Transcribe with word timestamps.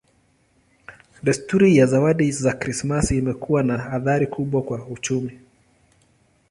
Desturi 1.23 1.77
ya 1.77 1.85
zawadi 1.85 2.31
za 2.31 2.53
Krismasi 2.53 3.17
imekuwa 3.17 3.63
na 3.63 3.91
athari 3.91 4.27
kubwa 4.27 4.61
kwa 4.61 4.85
uchumi. 4.87 5.39